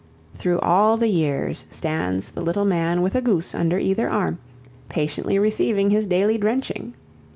Through 0.35 0.57
all 0.61 0.97
the 0.97 1.09
years 1.09 1.67
stands 1.69 2.31
the 2.31 2.41
little 2.41 2.65
man 2.65 3.03
with 3.03 3.13
a 3.13 3.21
goose 3.21 3.53
under 3.53 3.77
either 3.77 4.09
arm, 4.09 4.39
patiently 4.89 5.37
receiving 5.37 5.91
his 5.91 6.07
daily 6.07 6.39
drenching. 6.39 6.95